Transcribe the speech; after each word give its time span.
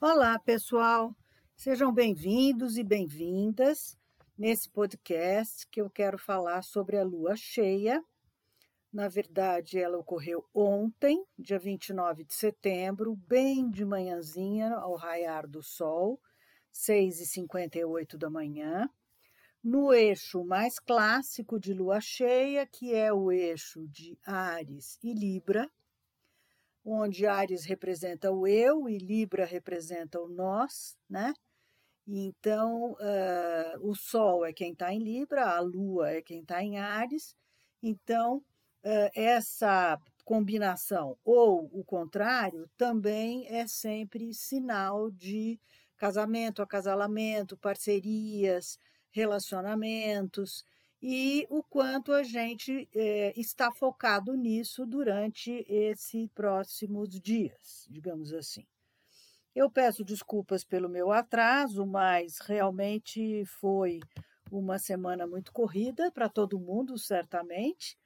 Olá, 0.00 0.38
pessoal. 0.40 1.16
Sejam 1.56 1.94
bem-vindos 1.94 2.76
e 2.76 2.82
bem-vindas 2.82 3.96
nesse 4.36 4.68
podcast 4.68 5.66
que 5.68 5.80
eu 5.80 5.88
quero 5.88 6.18
falar 6.18 6.62
sobre 6.62 6.98
a 6.98 7.04
lua 7.04 7.36
cheia. 7.36 8.04
Na 8.92 9.08
verdade, 9.08 9.78
ela 9.78 9.96
ocorreu 9.96 10.44
ontem, 10.52 11.24
dia 11.38 11.60
29 11.60 12.24
de 12.24 12.34
setembro, 12.34 13.14
bem 13.14 13.70
de 13.70 13.84
manhãzinha, 13.84 14.74
ao 14.74 14.96
raiar 14.96 15.46
do 15.46 15.62
sol, 15.62 16.20
6h58 16.72 18.16
da 18.18 18.28
manhã, 18.28 18.90
no 19.62 19.94
eixo 19.94 20.44
mais 20.44 20.78
clássico 20.78 21.58
de 21.58 21.72
lua 21.72 22.00
cheia, 22.00 22.66
que 22.66 22.92
é 22.92 23.12
o 23.12 23.30
eixo 23.30 23.86
de 23.88 24.18
Ares 24.26 24.98
e 25.02 25.14
Libra, 25.14 25.70
onde 26.84 27.26
Ares 27.26 27.64
representa 27.64 28.30
o 28.30 28.46
eu 28.46 28.88
e 28.88 28.98
Libra 28.98 29.44
representa 29.44 30.20
o 30.20 30.28
nós, 30.28 30.96
né? 31.08 31.32
Então, 32.06 32.92
uh, 32.92 33.88
o 33.88 33.94
Sol 33.94 34.44
é 34.44 34.52
quem 34.52 34.72
está 34.72 34.92
em 34.92 34.98
Libra, 34.98 35.48
a 35.56 35.60
Lua 35.60 36.10
é 36.10 36.22
quem 36.22 36.40
está 36.40 36.62
em 36.62 36.78
Ares. 36.78 37.34
Então, 37.82 38.36
uh, 38.84 39.10
essa 39.14 39.98
combinação 40.24 41.16
ou 41.24 41.70
o 41.72 41.82
contrário 41.84 42.68
também 42.76 43.46
é 43.48 43.66
sempre 43.66 44.34
sinal 44.34 45.10
de 45.10 45.58
casamento, 45.96 46.62
acasalamento, 46.62 47.56
parcerias, 47.56 48.78
relacionamentos 49.10 50.64
e 51.06 51.46
o 51.50 51.62
quanto 51.62 52.12
a 52.12 52.22
gente 52.22 52.88
é, 52.94 53.38
está 53.38 53.70
focado 53.70 54.34
nisso 54.34 54.86
durante 54.86 55.50
esses 55.68 56.26
próximos 56.30 57.20
dias, 57.20 57.86
digamos 57.90 58.32
assim. 58.32 58.66
Eu 59.54 59.70
peço 59.70 60.02
desculpas 60.02 60.64
pelo 60.64 60.88
meu 60.88 61.12
atraso, 61.12 61.84
mas 61.84 62.38
realmente 62.38 63.44
foi 63.44 64.00
uma 64.50 64.78
semana 64.78 65.26
muito 65.26 65.52
corrida 65.52 66.10
para 66.10 66.26
todo 66.26 66.58
mundo, 66.58 66.96
certamente. 66.96 67.98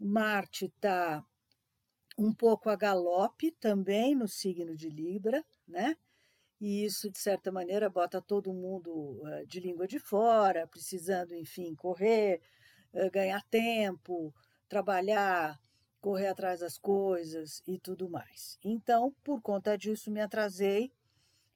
Marte 0.00 0.64
está 0.64 1.22
um 2.16 2.32
pouco 2.32 2.70
a 2.70 2.74
galope 2.74 3.50
também 3.60 4.14
no 4.14 4.26
signo 4.26 4.74
de 4.74 4.88
Libra, 4.88 5.44
né? 5.68 5.94
E 6.60 6.84
isso, 6.84 7.10
de 7.10 7.18
certa 7.18 7.50
maneira, 7.50 7.88
bota 7.88 8.20
todo 8.20 8.52
mundo 8.52 9.22
eh, 9.26 9.44
de 9.46 9.60
língua 9.60 9.86
de 9.88 9.98
fora, 9.98 10.66
precisando, 10.66 11.34
enfim, 11.34 11.74
correr, 11.74 12.40
eh, 12.92 13.08
ganhar 13.10 13.42
tempo, 13.44 14.34
trabalhar, 14.68 15.58
correr 16.00 16.28
atrás 16.28 16.60
das 16.60 16.76
coisas 16.76 17.62
e 17.66 17.78
tudo 17.78 18.10
mais. 18.10 18.58
Então, 18.62 19.14
por 19.24 19.40
conta 19.40 19.76
disso, 19.78 20.10
me 20.10 20.20
atrasei, 20.20 20.92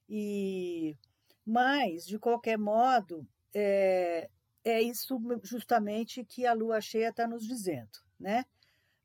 e 0.09 0.97
mas, 1.45 2.07
de 2.07 2.19
qualquer 2.19 2.59
modo, 2.59 3.27
é, 3.53 4.31
é 4.65 4.81
isso 4.81 5.19
justamente 5.43 6.25
que 6.25 6.47
a 6.47 6.55
lua 6.55 6.81
cheia 6.81 7.11
está 7.11 7.27
nos 7.27 7.47
dizendo. 7.47 7.99
Né? 8.19 8.45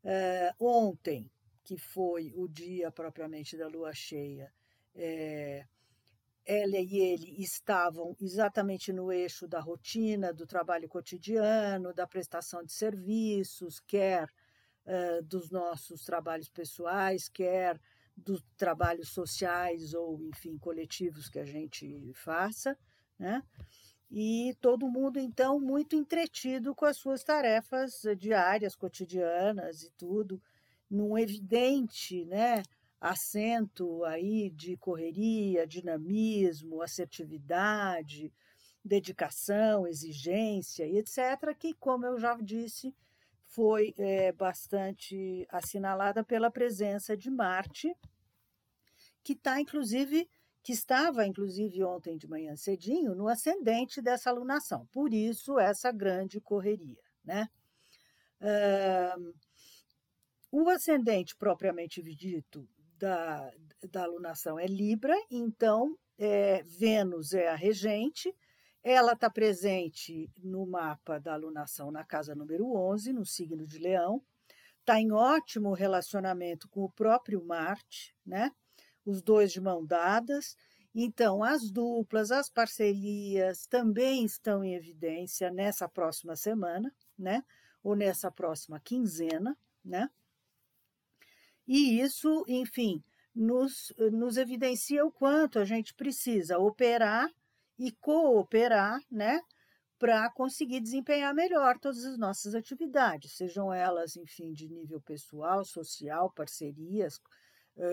É, 0.04 0.54
ontem, 0.58 1.30
que 1.64 1.78
foi 1.78 2.32
o 2.36 2.48
dia 2.48 2.90
propriamente 2.92 3.58
da 3.58 3.68
lua 3.68 3.94
cheia, 3.94 4.52
é, 4.96 5.66
ela 6.46 6.78
e 6.78 6.98
ele 6.98 7.42
estavam 7.42 8.16
exatamente 8.20 8.92
no 8.92 9.12
eixo 9.12 9.48
da 9.48 9.60
rotina, 9.60 10.34
do 10.34 10.48
trabalho 10.48 10.90
cotidiano, 10.90 11.94
da 11.94 12.08
prestação 12.08 12.64
de 12.64 12.72
serviços, 12.72 13.80
quer 13.80 14.30
uh, 14.86 15.24
dos 15.24 15.52
nossos 15.52 16.04
trabalhos 16.04 16.50
pessoais, 16.50 17.30
quer 17.30 17.80
dos 18.16 18.44
trabalhos 18.58 19.10
sociais 19.10 19.94
ou, 19.94 20.22
enfim, 20.24 20.58
coletivos 20.58 21.30
que 21.30 21.40
a 21.40 21.46
gente 21.46 22.12
faça, 22.14 22.78
né? 23.18 23.44
E 24.12 24.56
todo 24.60 24.90
mundo, 24.90 25.20
então, 25.20 25.60
muito 25.60 25.96
entretido 25.96 26.74
com 26.74 26.86
as 26.86 26.98
suas 26.98 27.24
tarefas 27.24 28.02
diárias, 28.18 28.76
cotidianas 28.76 29.84
e 29.84 29.92
tudo, 29.92 30.42
num 30.90 31.16
evidente, 31.18 32.26
né? 32.26 32.64
Acento 33.00 34.04
aí 34.04 34.50
de 34.50 34.76
correria, 34.78 35.66
dinamismo, 35.66 36.82
assertividade, 36.82 38.34
dedicação, 38.84 39.88
exigência 39.88 40.86
etc., 40.88 41.56
que, 41.58 41.74
como 41.74 42.06
eu 42.06 42.20
já 42.20 42.36
disse, 42.36 42.94
foi 43.48 43.94
é, 43.98 44.32
bastante 44.32 45.46
assinalada 45.50 46.24
pela 46.24 46.52
presença 46.52 47.16
de 47.16 47.30
Marte, 47.32 47.96
que 49.24 49.34
está, 49.34 49.60
inclusive, 49.60 50.30
que 50.62 50.74
estava, 50.74 51.26
inclusive, 51.26 51.84
ontem 51.84 52.18
de 52.18 52.28
manhã 52.28 52.56
cedinho, 52.56 53.16
no 53.16 53.28
ascendente 53.28 54.02
dessa 54.02 54.30
alunação. 54.30 54.86
Por 54.92 55.14
isso, 55.14 55.58
essa 55.58 55.92
grande 55.92 56.40
correria. 56.40 57.02
Né? 57.24 57.48
Uh, 58.42 59.34
o 60.52 60.70
ascendente 60.70 61.36
propriamente 61.36 62.02
dito 62.02 62.68
da, 63.00 63.52
da 63.90 64.04
alunação 64.04 64.60
é 64.60 64.68
Libra, 64.68 65.16
então 65.32 65.98
é, 66.18 66.62
Vênus 66.64 67.34
é 67.34 67.48
a 67.48 67.56
regente, 67.56 68.36
ela 68.84 69.14
está 69.14 69.30
presente 69.30 70.30
no 70.38 70.66
mapa 70.66 71.20
da 71.20 71.34
alunação 71.34 71.92
na 71.92 72.04
casa 72.04 72.36
número 72.36 72.74
11, 72.74 73.14
no 73.14 73.26
signo 73.26 73.66
de 73.66 73.80
Leão, 73.80 74.22
está 74.80 75.00
em 75.00 75.12
ótimo 75.12 75.74
relacionamento 75.74 76.68
com 76.70 76.84
o 76.84 76.92
próprio 76.92 77.44
Marte, 77.44 78.16
né? 78.26 78.52
os 79.06 79.22
dois 79.22 79.52
de 79.52 79.60
mão 79.60 79.86
dadas. 79.86 80.56
Então, 80.94 81.44
as 81.44 81.70
duplas, 81.70 82.32
as 82.32 82.50
parcerias 82.50 83.68
também 83.68 84.26
estão 84.26 84.64
em 84.64 84.76
evidência 84.76 85.52
nessa 85.52 85.88
próxima 85.88 86.36
semana, 86.36 86.94
né? 87.18 87.44
Ou 87.84 87.96
nessa 87.96 88.32
próxima 88.32 88.80
quinzena, 88.80 89.58
né? 89.84 90.10
E 91.70 92.02
isso, 92.02 92.44
enfim, 92.48 93.04
nos, 93.36 93.94
nos 94.12 94.38
evidencia 94.38 95.06
o 95.06 95.12
quanto 95.12 95.60
a 95.60 95.66
gente 95.66 95.94
precisa 95.94 96.58
operar 96.58 97.32
e 97.78 97.92
cooperar, 97.92 99.00
né? 99.12 99.40
Para 100.00 100.32
conseguir 100.32 100.80
desempenhar 100.80 101.32
melhor 101.32 101.78
todas 101.78 102.04
as 102.06 102.18
nossas 102.18 102.56
atividades, 102.56 103.34
sejam 103.34 103.72
elas, 103.72 104.16
enfim, 104.16 104.52
de 104.52 104.68
nível 104.68 105.00
pessoal, 105.00 105.64
social, 105.64 106.32
parcerias, 106.32 107.22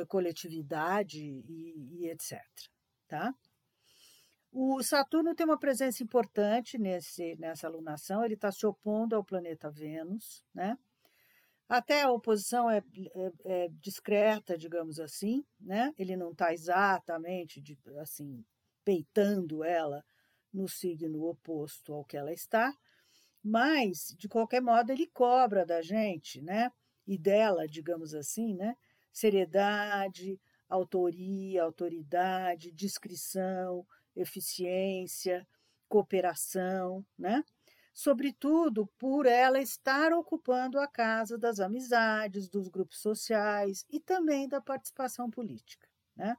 coletividade 0.09 1.21
e, 1.21 1.99
e 1.99 2.09
etc. 2.09 2.41
Tá? 3.07 3.35
O 4.51 4.83
Saturno 4.83 5.35
tem 5.35 5.45
uma 5.45 5.59
presença 5.59 6.03
importante 6.03 6.79
nesse, 6.79 7.37
nessa 7.37 7.67
alunação, 7.67 8.25
ele 8.25 8.35
está 8.35 8.51
se 8.51 8.65
opondo 8.67 9.15
ao 9.15 9.23
planeta 9.23 9.71
Vênus, 9.71 10.43
né? 10.55 10.79
Até 11.69 12.03
a 12.03 12.12
oposição 12.12 12.71
é, 12.71 12.82
é, 13.15 13.32
é 13.65 13.69
discreta, 13.81 14.56
digamos 14.56 15.00
assim, 15.00 15.44
né? 15.60 15.93
Ele 15.99 16.16
não 16.16 16.31
está 16.31 16.53
exatamente 16.53 17.60
de, 17.60 17.77
assim 17.99 18.44
peitando 18.84 19.65
ela 19.65 20.04
no 20.53 20.69
signo 20.69 21.25
oposto 21.25 21.93
ao 21.93 22.04
que 22.04 22.16
ela 22.16 22.32
está, 22.32 22.72
mas 23.43 24.15
de 24.16 24.28
qualquer 24.28 24.62
modo 24.62 24.91
ele 24.91 25.09
cobra 25.09 25.66
da 25.66 25.82
gente, 25.82 26.41
né? 26.41 26.71
E 27.04 27.19
dela, 27.19 27.66
digamos 27.66 28.15
assim, 28.15 28.54
né? 28.54 28.77
Seriedade, 29.12 30.41
autoria, 30.69 31.65
autoridade, 31.65 32.72
discrição, 32.72 33.84
eficiência, 34.15 35.47
cooperação, 35.88 37.04
né? 37.19 37.43
Sobretudo 37.97 38.87
por 38.99 39.25
ela 39.25 39.59
estar 39.59 40.12
ocupando 40.12 40.79
a 40.79 40.87
casa 40.87 41.39
das 41.39 41.61
amizades, 41.61 42.47
dos 42.47 42.69
grupos 42.69 42.99
sociais 42.99 43.87
e 43.89 43.99
também 43.99 44.47
da 44.47 44.61
participação 44.61 45.31
política. 45.31 45.89
Né? 46.15 46.37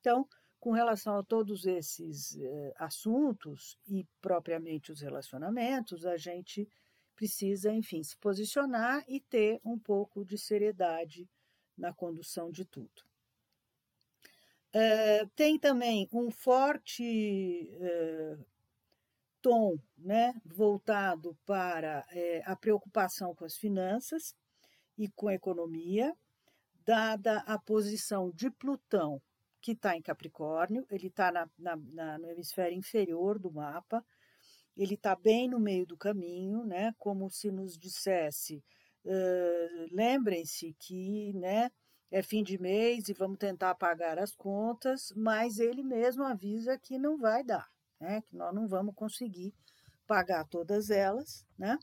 Então, 0.00 0.28
com 0.58 0.72
relação 0.72 1.18
a 1.18 1.22
todos 1.22 1.66
esses 1.66 2.36
eh, 2.36 2.74
assuntos 2.78 3.78
e 3.86 4.04
propriamente 4.20 4.90
os 4.90 5.00
relacionamentos, 5.00 6.04
a 6.04 6.16
gente 6.16 6.68
precisa, 7.14 7.72
enfim, 7.72 8.02
se 8.02 8.16
posicionar 8.16 9.04
e 9.06 9.20
ter 9.20 9.60
um 9.64 9.78
pouco 9.78 10.24
de 10.24 10.36
seriedade 10.36 11.30
na 11.78 11.94
condução 11.94 12.50
de 12.50 12.64
tudo. 12.64 13.06
Uh, 14.74 15.26
tem 15.36 15.60
também 15.60 16.08
um 16.12 16.30
forte 16.30 17.70
uh, 17.76 18.44
tom 19.46 19.78
né, 19.96 20.34
voltado 20.44 21.38
para 21.46 22.04
é, 22.10 22.42
a 22.44 22.56
preocupação 22.56 23.32
com 23.32 23.44
as 23.44 23.56
finanças 23.56 24.34
e 24.98 25.08
com 25.08 25.28
a 25.28 25.34
economia, 25.34 26.12
dada 26.84 27.38
a 27.46 27.56
posição 27.56 28.32
de 28.32 28.50
Plutão, 28.50 29.22
que 29.60 29.70
está 29.70 29.96
em 29.96 30.02
Capricórnio, 30.02 30.84
ele 30.90 31.06
está 31.06 31.30
na, 31.30 31.48
na, 31.56 31.76
na, 31.76 32.18
no 32.18 32.28
hemisfério 32.28 32.76
inferior 32.76 33.38
do 33.38 33.52
mapa, 33.52 34.04
ele 34.76 34.94
está 34.94 35.14
bem 35.14 35.48
no 35.48 35.60
meio 35.60 35.86
do 35.86 35.96
caminho, 35.96 36.64
né, 36.64 36.92
como 36.98 37.30
se 37.30 37.48
nos 37.52 37.78
dissesse: 37.78 38.64
uh, 39.04 39.94
lembrem-se 39.94 40.74
que 40.80 41.32
né, 41.34 41.70
é 42.10 42.20
fim 42.20 42.42
de 42.42 42.60
mês 42.60 43.08
e 43.08 43.12
vamos 43.12 43.38
tentar 43.38 43.76
pagar 43.76 44.18
as 44.18 44.34
contas, 44.34 45.12
mas 45.14 45.60
ele 45.60 45.84
mesmo 45.84 46.24
avisa 46.24 46.76
que 46.76 46.98
não 46.98 47.16
vai 47.16 47.44
dar, 47.44 47.70
né? 48.00 48.22
que 48.22 48.36
nós 48.36 48.54
não 48.54 48.66
vamos 48.66 48.94
conseguir 48.94 49.54
pagar 50.06 50.44
todas 50.46 50.90
elas, 50.90 51.44
né? 51.58 51.78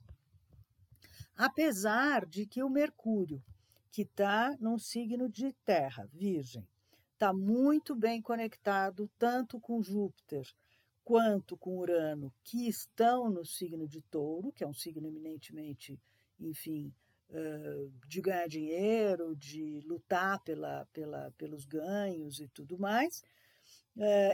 apesar 1.35 2.25
de 2.25 2.45
que 2.45 2.63
o 2.63 2.69
Mercúrio, 2.69 3.43
que 3.91 4.03
está 4.03 4.55
num 4.59 4.77
signo 4.77 5.29
de 5.29 5.53
terra, 5.65 6.07
Virgem, 6.11 6.67
está 7.13 7.33
muito 7.33 7.95
bem 7.95 8.21
conectado 8.21 9.09
tanto 9.17 9.59
com 9.59 9.81
Júpiter 9.81 10.45
quanto 11.03 11.57
com 11.57 11.77
Urano, 11.77 12.33
que 12.43 12.67
estão 12.67 13.29
no 13.29 13.45
signo 13.45 13.87
de 13.87 14.01
touro, 14.01 14.51
que 14.53 14.63
é 14.63 14.67
um 14.67 14.73
signo 14.73 15.07
eminentemente, 15.07 15.99
enfim, 16.39 16.93
de 18.07 18.21
ganhar 18.21 18.47
dinheiro, 18.47 19.35
de 19.35 19.81
lutar 19.85 20.41
pela, 20.43 20.85
pela, 20.93 21.31
pelos 21.31 21.65
ganhos 21.65 22.39
e 22.39 22.47
tudo 22.47 22.77
mais. 22.77 23.23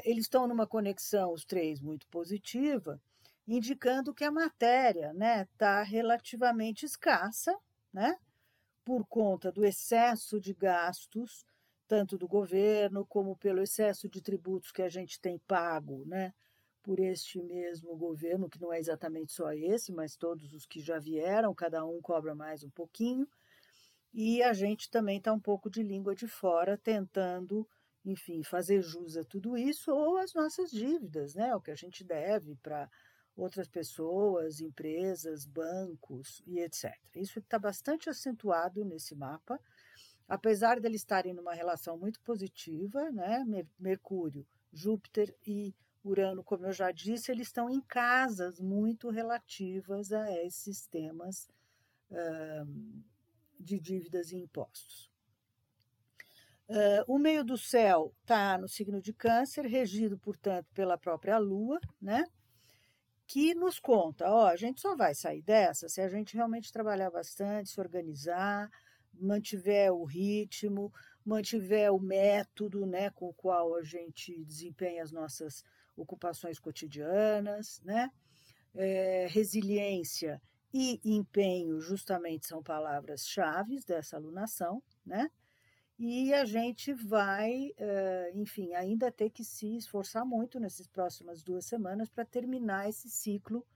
Eles 0.03 0.25
estão 0.25 0.47
numa 0.47 0.67
conexão, 0.67 1.33
os 1.33 1.43
três, 1.43 1.81
muito 1.81 2.07
positiva, 2.07 3.01
indicando 3.47 4.13
que 4.13 4.23
a 4.23 4.31
matéria 4.31 5.07
está 5.07 5.13
né, 5.13 5.47
tá 5.57 5.83
relativamente 5.83 6.85
escassa, 6.85 7.57
né, 7.91 8.17
por 8.85 9.05
conta 9.07 9.51
do 9.51 9.65
excesso 9.65 10.39
de 10.39 10.53
gastos, 10.53 11.45
tanto 11.87 12.17
do 12.17 12.27
governo 12.27 13.05
como 13.05 13.35
pelo 13.35 13.61
excesso 13.61 14.07
de 14.07 14.21
tributos 14.21 14.71
que 14.71 14.81
a 14.81 14.89
gente 14.89 15.19
tem 15.19 15.39
pago, 15.39 16.03
né, 16.05 16.33
por 16.83 16.99
este 16.99 17.41
mesmo 17.41 17.95
governo, 17.95 18.49
que 18.49 18.61
não 18.61 18.71
é 18.71 18.79
exatamente 18.79 19.31
só 19.31 19.51
esse, 19.51 19.91
mas 19.91 20.15
todos 20.15 20.53
os 20.53 20.65
que 20.65 20.79
já 20.79 20.97
vieram, 20.97 21.53
cada 21.53 21.85
um 21.85 22.01
cobra 22.01 22.33
mais 22.33 22.63
um 22.63 22.69
pouquinho. 22.69 23.27
E 24.13 24.41
a 24.41 24.53
gente 24.53 24.89
também 24.89 25.17
está 25.17 25.31
um 25.31 25.39
pouco 25.39 25.69
de 25.69 25.83
língua 25.83 26.15
de 26.15 26.27
fora, 26.27 26.77
tentando, 26.77 27.67
enfim, 28.05 28.43
fazer 28.43 28.81
jus 28.81 29.17
a 29.17 29.23
tudo 29.23 29.57
isso, 29.57 29.91
ou 29.91 30.17
as 30.17 30.33
nossas 30.33 30.71
dívidas, 30.71 31.35
né? 31.35 31.55
o 31.55 31.61
que 31.61 31.71
a 31.71 31.75
gente 31.75 32.03
deve 32.03 32.55
para 32.55 32.89
outras 33.35 33.67
pessoas, 33.67 34.59
empresas, 34.59 35.45
bancos 35.45 36.41
e 36.45 36.59
etc. 36.59 36.93
Isso 37.15 37.39
está 37.39 37.57
bastante 37.57 38.09
acentuado 38.09 38.83
nesse 38.83 39.15
mapa, 39.15 39.59
apesar 40.27 40.79
deles 40.79 41.01
estarem 41.01 41.33
numa 41.33 41.53
relação 41.53 41.97
muito 41.97 42.21
positiva, 42.21 43.11
né? 43.11 43.45
Mercúrio, 43.79 44.45
Júpiter 44.71 45.33
e 45.47 45.73
Urano, 46.03 46.43
como 46.43 46.65
eu 46.65 46.73
já 46.73 46.91
disse, 46.91 47.31
eles 47.31 47.47
estão 47.47 47.69
em 47.69 47.81
casas 47.81 48.59
muito 48.59 49.09
relativas 49.09 50.11
a 50.11 50.31
esses 50.43 50.85
temas 50.87 51.49
de 53.59 53.79
dívidas 53.79 54.31
e 54.31 54.37
impostos. 54.37 55.08
Uh, 56.69 57.03
o 57.07 57.17
meio 57.17 57.43
do 57.43 57.57
céu 57.57 58.13
está 58.21 58.57
no 58.57 58.67
signo 58.67 59.01
de 59.01 59.11
Câncer, 59.11 59.65
regido, 59.65 60.19
portanto, 60.19 60.67
pela 60.73 60.97
própria 60.97 61.37
Lua, 61.39 61.79
né? 61.99 62.23
que 63.29 63.53
nos 63.53 63.79
conta, 63.79 64.27
ó, 64.27 64.47
a 64.47 64.55
gente 64.55 64.81
só 64.81 64.95
vai 64.95 65.13
sair 65.13 65.43
dessa 65.43 65.87
se 65.87 66.01
a 66.01 66.09
gente 66.09 66.35
realmente 66.35 66.73
trabalhar 66.73 67.11
bastante, 67.11 67.69
se 67.69 67.79
organizar, 67.79 68.67
mantiver 69.13 69.93
o 69.93 70.03
ritmo, 70.03 70.91
mantiver 71.23 71.93
o 71.93 71.99
método 71.99 72.87
né, 72.87 73.11
com 73.11 73.29
o 73.29 73.33
qual 73.33 73.75
a 73.75 73.83
gente 73.83 74.43
desempenha 74.43 75.03
as 75.03 75.11
nossas 75.11 75.63
ocupações 75.95 76.57
cotidianas, 76.59 77.79
né? 77.83 78.09
É, 78.73 79.27
resiliência 79.29 80.41
e 80.73 80.99
empenho 81.03 81.79
justamente 81.79 82.47
são 82.47 82.63
palavras-chave 82.63 83.79
dessa 83.85 84.15
alunação, 84.15 84.81
né? 85.05 85.29
E 86.01 86.33
a 86.33 86.45
gente 86.45 86.93
vai, 86.93 87.73
é, 87.75 88.31
enfim, 88.33 88.73
ainda 88.73 89.11
ter 89.11 89.29
que 89.29 89.43
se 89.43 89.75
esforçar 89.75 90.25
muito 90.25 90.57
nessas 90.57 90.87
próximas 90.87 91.43
duas 91.43 91.65
semanas 91.65 92.07
para 92.07 92.23
terminar 92.23 92.87
esse 92.87 93.09
ciclo, 93.09 93.67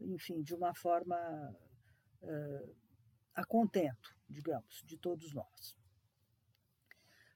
enfim, 0.00 0.42
de 0.42 0.56
uma 0.56 0.74
forma 0.74 1.16
é, 2.20 2.68
a 3.32 3.44
contento, 3.44 4.12
digamos, 4.28 4.82
de 4.84 4.98
todos 4.98 5.32
nós. 5.32 5.78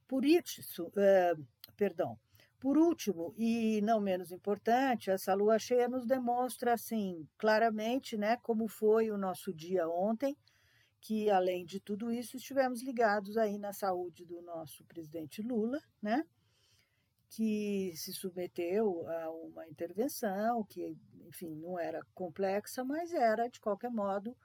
Por 0.09 0.25
isso, 0.25 0.91
é, 0.97 1.35
perdão, 1.77 2.19
por 2.59 2.77
último, 2.77 3.33
e 3.39 3.81
não 3.83 4.01
menos 4.01 4.33
importante, 4.33 5.09
essa 5.09 5.35
lua 5.35 5.57
cheia 5.57 5.89
nos 5.89 6.05
demonstra 6.05 6.73
assim 6.73 7.29
claramente, 7.39 8.17
né, 8.17 8.39
como 8.39 8.67
foi 8.67 9.09
o 9.09 9.17
nosso 9.17 9.55
dia 9.55 9.89
ontem, 9.89 10.37
que 11.07 11.31
além 11.31 11.65
de 11.65 11.79
tudo 11.79 12.11
isso 12.11 12.37
estivemos 12.37 12.83
ligados 12.83 13.37
aí 13.37 13.59
na 13.59 13.73
saúde 13.73 14.25
do 14.25 14.43
nosso 14.43 14.85
presidente 14.87 15.41
Lula, 15.41 15.81
né, 16.03 16.27
que 17.29 17.93
se 17.95 18.13
submeteu 18.13 19.09
a 19.09 19.31
uma 19.31 19.69
intervenção 19.69 20.65
que, 20.65 20.99
enfim, 21.29 21.55
não 21.55 21.79
era 21.79 22.05
complexa, 22.13 22.83
mas 22.83 23.13
era 23.13 23.47
de 23.47 23.61
qualquer 23.61 23.89
modo 23.89 24.37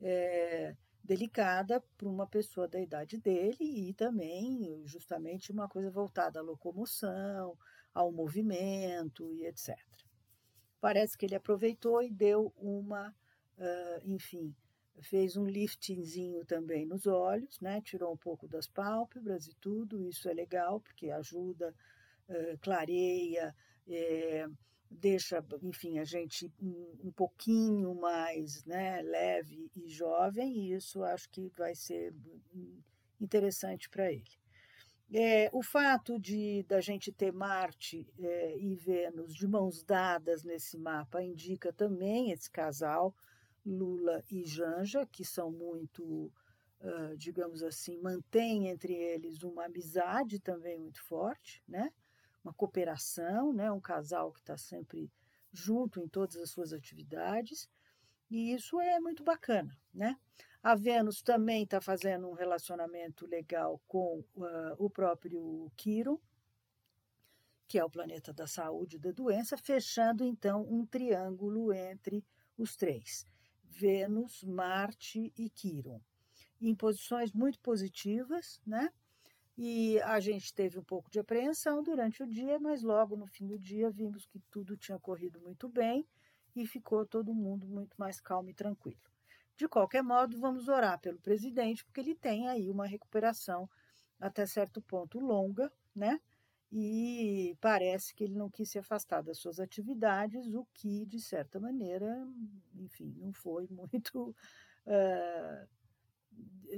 é, 0.00 0.74
delicada 1.04 1.84
para 1.98 2.08
uma 2.08 2.26
pessoa 2.26 2.66
da 2.66 2.80
idade 2.80 3.18
dele 3.18 3.90
e 3.90 3.92
também 3.92 4.82
justamente 4.86 5.52
uma 5.52 5.68
coisa 5.68 5.90
voltada 5.90 6.40
à 6.40 6.42
locomoção, 6.42 7.58
ao 7.92 8.10
movimento 8.10 9.30
e 9.34 9.44
etc. 9.44 9.76
Parece 10.80 11.18
que 11.18 11.26
ele 11.26 11.34
aproveitou 11.34 12.02
e 12.02 12.10
deu 12.10 12.54
uma, 12.56 13.10
uh, 13.58 14.00
enfim, 14.02 14.54
fez 15.02 15.36
um 15.36 15.46
liftingzinho 15.46 16.44
também 16.44 16.86
nos 16.86 17.06
olhos, 17.06 17.60
né? 17.60 17.80
tirou 17.80 18.12
um 18.12 18.16
pouco 18.16 18.48
das 18.48 18.66
pálpebras 18.66 19.46
e 19.46 19.54
tudo, 19.54 20.02
isso 20.02 20.28
é 20.28 20.34
legal 20.34 20.80
porque 20.80 21.10
ajuda, 21.10 21.74
uh, 22.28 22.58
clareia, 22.60 23.54
é, 23.88 24.46
deixa, 24.90 25.44
enfim, 25.62 25.98
a 25.98 26.04
gente 26.04 26.52
um, 26.60 27.08
um 27.08 27.12
pouquinho 27.12 27.94
mais 27.94 28.64
né, 28.64 29.02
leve 29.02 29.70
e 29.76 29.88
jovem, 29.88 30.56
e 30.56 30.72
isso 30.74 31.02
acho 31.02 31.28
que 31.30 31.50
vai 31.56 31.74
ser 31.74 32.14
interessante 33.20 33.88
para 33.88 34.12
ele. 34.12 34.24
É, 35.12 35.48
o 35.52 35.62
fato 35.62 36.18
de 36.18 36.64
da 36.64 36.80
gente 36.80 37.12
ter 37.12 37.32
Marte 37.32 38.06
é, 38.18 38.58
e 38.58 38.74
Vênus 38.74 39.34
de 39.34 39.46
mãos 39.46 39.84
dadas 39.84 40.42
nesse 40.42 40.76
mapa 40.76 41.22
indica 41.22 41.72
também 41.72 42.32
esse 42.32 42.50
casal, 42.50 43.14
Lula 43.66 44.22
e 44.30 44.44
Janja, 44.44 45.04
que 45.06 45.24
são 45.24 45.50
muito, 45.50 46.32
digamos 47.18 47.62
assim, 47.62 47.98
mantém 47.98 48.68
entre 48.68 48.94
eles 48.94 49.42
uma 49.42 49.64
amizade 49.64 50.38
também 50.38 50.78
muito 50.78 51.02
forte, 51.02 51.62
né? 51.66 51.92
uma 52.44 52.54
cooperação, 52.54 53.52
né? 53.52 53.72
um 53.72 53.80
casal 53.80 54.32
que 54.32 54.38
está 54.38 54.56
sempre 54.56 55.10
junto 55.52 56.00
em 56.00 56.06
todas 56.06 56.36
as 56.36 56.50
suas 56.50 56.72
atividades, 56.72 57.68
e 58.30 58.54
isso 58.54 58.80
é 58.80 59.00
muito 59.00 59.24
bacana. 59.24 59.76
Né? 59.92 60.16
A 60.62 60.74
Vênus 60.74 61.22
também 61.22 61.64
está 61.64 61.80
fazendo 61.80 62.28
um 62.28 62.34
relacionamento 62.34 63.26
legal 63.26 63.80
com 63.86 64.24
uh, 64.36 64.74
o 64.78 64.88
próprio 64.88 65.70
Quiro, 65.76 66.20
que 67.68 67.78
é 67.78 67.84
o 67.84 67.90
planeta 67.90 68.32
da 68.32 68.46
saúde 68.46 68.96
e 68.96 69.00
da 69.00 69.10
doença, 69.10 69.56
fechando 69.56 70.24
então 70.24 70.62
um 70.68 70.86
triângulo 70.86 71.72
entre 71.72 72.24
os 72.56 72.76
três: 72.76 73.26
Vênus, 73.78 74.42
Marte 74.42 75.32
e 75.36 75.50
Quiron, 75.50 76.00
em 76.60 76.74
posições 76.74 77.32
muito 77.32 77.60
positivas, 77.60 78.60
né? 78.66 78.90
E 79.58 80.00
a 80.00 80.18
gente 80.18 80.52
teve 80.54 80.78
um 80.78 80.84
pouco 80.84 81.10
de 81.10 81.18
apreensão 81.18 81.82
durante 81.82 82.22
o 82.22 82.26
dia, 82.26 82.58
mas 82.58 82.82
logo 82.82 83.16
no 83.16 83.26
fim 83.26 83.46
do 83.46 83.58
dia 83.58 83.90
vimos 83.90 84.26
que 84.26 84.38
tudo 84.50 84.76
tinha 84.76 84.98
corrido 84.98 85.40
muito 85.40 85.68
bem 85.68 86.06
e 86.54 86.66
ficou 86.66 87.04
todo 87.06 87.34
mundo 87.34 87.66
muito 87.66 87.94
mais 87.98 88.20
calmo 88.20 88.48
e 88.48 88.54
tranquilo. 88.54 89.00
De 89.56 89.68
qualquer 89.68 90.02
modo, 90.02 90.38
vamos 90.38 90.68
orar 90.68 90.98
pelo 91.00 91.18
presidente, 91.18 91.84
porque 91.84 92.00
ele 92.00 92.14
tem 92.14 92.48
aí 92.48 92.70
uma 92.70 92.86
recuperação 92.86 93.68
até 94.20 94.46
certo 94.46 94.80
ponto 94.82 95.18
longa, 95.18 95.70
né? 95.94 96.20
E 96.72 97.56
parece 97.60 98.14
que 98.14 98.24
ele 98.24 98.34
não 98.34 98.50
quis 98.50 98.70
se 98.70 98.78
afastar 98.78 99.22
das 99.22 99.38
suas 99.38 99.60
atividades, 99.60 100.52
o 100.52 100.66
que, 100.74 101.06
de 101.06 101.20
certa 101.20 101.60
maneira, 101.60 102.26
enfim, 102.74 103.14
não 103.18 103.32
foi 103.32 103.68
muito, 103.70 104.34
uh, 104.86 105.68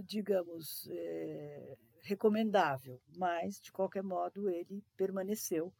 digamos, 0.04 0.87
é, 0.90 1.76
recomendável, 2.02 3.00
mas, 3.16 3.61
de 3.61 3.73
qualquer 3.73 4.02
modo, 4.02 4.50
ele 4.50 4.85
permaneceu 4.97 5.73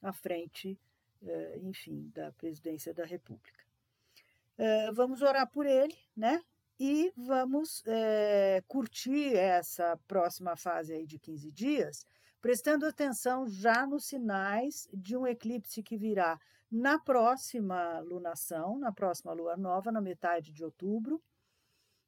à 0.00 0.12
frente, 0.12 0.78
uh, 1.22 1.58
enfim, 1.66 2.10
da 2.14 2.32
presidência 2.32 2.94
da 2.94 3.04
República. 3.04 3.64
Uh, 4.58 4.94
vamos 4.94 5.22
orar 5.22 5.50
por 5.50 5.66
ele, 5.66 5.96
né? 6.16 6.40
E 6.82 7.12
vamos 7.14 7.82
é, 7.86 8.64
curtir 8.66 9.36
essa 9.36 9.98
próxima 10.08 10.56
fase 10.56 10.94
aí 10.94 11.06
de 11.06 11.18
15 11.18 11.52
dias, 11.52 12.06
prestando 12.40 12.86
atenção 12.86 13.46
já 13.46 13.86
nos 13.86 14.06
sinais 14.06 14.88
de 14.92 15.16
um 15.16 15.26
eclipse 15.26 15.82
que 15.82 15.96
virá 15.96 16.38
na 16.70 16.98
próxima 16.98 17.98
lunação, 18.00 18.78
na 18.78 18.92
próxima 18.92 19.32
lua 19.32 19.56
nova, 19.56 19.90
na 19.90 20.00
metade 20.00 20.52
de 20.52 20.64
outubro, 20.64 21.20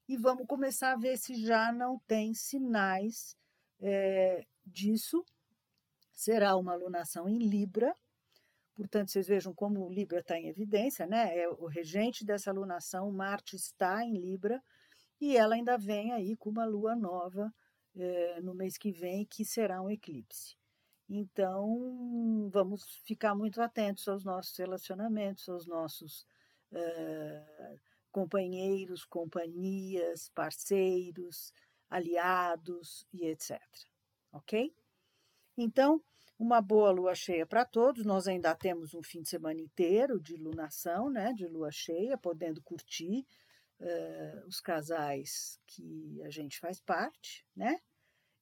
e 0.09 0.17
vamos 0.17 0.47
começar 0.47 0.93
a 0.93 0.97
ver 0.97 1.17
se 1.17 1.35
já 1.35 1.73
não 1.73 1.99
tem 2.07 2.33
sinais 2.35 3.37
é, 3.81 4.45
disso. 4.65 5.25
Será 6.13 6.57
uma 6.57 6.73
alunação 6.73 7.29
em 7.29 7.39
Libra, 7.39 7.95
portanto, 8.75 9.11
vocês 9.11 9.27
vejam 9.27 9.53
como 9.55 9.89
Libra 9.89 10.21
está 10.21 10.39
em 10.39 10.49
evidência, 10.49 11.07
né? 11.07 11.37
É 11.37 11.49
o 11.49 11.67
regente 11.67 12.25
dessa 12.25 12.51
alunação, 12.51 13.11
Marte 13.11 13.57
está 13.57 14.05
em 14.05 14.15
Libra, 14.15 14.63
e 15.21 15.37
ela 15.37 15.55
ainda 15.55 15.77
vem 15.77 16.13
aí 16.13 16.37
com 16.37 16.51
uma 16.51 16.65
lua 16.65 16.95
nova 16.95 17.53
é, 17.97 18.41
no 18.41 18.55
mês 18.55 18.77
que 18.77 18.91
vem, 18.93 19.25
que 19.25 19.45
será 19.45 19.81
um 19.83 19.91
eclipse. 19.91 20.57
Então, 21.09 22.49
vamos 22.51 23.01
ficar 23.05 23.35
muito 23.35 23.61
atentos 23.61 24.09
aos 24.09 24.25
nossos 24.25 24.57
relacionamentos, 24.57 25.49
aos 25.49 25.67
nossos 25.67 26.27
é, 26.73 27.77
companheiros, 28.11 29.05
companhias, 29.05 30.31
parceiros, 30.35 31.53
aliados 31.91 33.07
e 33.13 33.27
etc. 33.27 33.61
Ok? 34.33 34.75
Então, 35.57 36.03
uma 36.39 36.61
boa 36.61 36.91
lua 36.91 37.15
cheia 37.15 37.47
para 37.47 37.65
todos. 37.65 38.05
Nós 38.05 38.27
ainda 38.27 38.55
temos 38.55 38.95
um 38.95 39.03
fim 39.03 39.23
de 39.23 39.29
semana 39.29 39.61
inteiro 39.61 40.19
de 40.19 40.37
lunação, 40.37 41.11
né? 41.11 41.33
De 41.35 41.47
lua 41.47 41.71
cheia, 41.71 42.17
podendo 42.17 42.63
curtir 42.63 43.27
uh, 43.83 44.47
os 44.47 44.61
casais 44.61 45.61
que 45.67 46.23
a 46.23 46.31
gente 46.31 46.59
faz 46.59 46.81
parte, 46.81 47.45
né? 47.55 47.81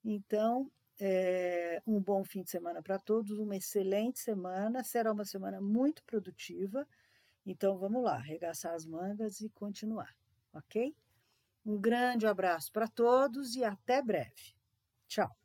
Então, 0.05 0.71
é, 1.01 1.83
um 1.87 2.01
bom 2.01 2.23
fim 2.25 2.43
de 2.43 2.51
semana 2.51 2.83
para 2.83 2.99
todos, 2.99 3.39
uma 3.39 3.57
excelente 3.57 4.19
semana. 4.19 4.85
Será 4.85 5.13
uma 5.13 5.25
semana 5.25 5.61
muito 5.61 6.05
produtiva. 6.05 6.87
Então, 7.45 7.79
vamos 7.79 8.03
lá, 8.03 8.17
arregaçar 8.17 8.75
as 8.75 8.87
mangas 8.87 9.41
e 9.41 9.49
continuar, 9.49 10.15
ok? 10.53 10.95
Um 11.65 11.79
grande 11.79 12.27
abraço 12.27 12.71
para 12.73 12.87
todos 12.87 13.57
e 13.57 13.65
até 13.65 14.03
breve. 14.03 14.55
Tchau. 15.09 15.40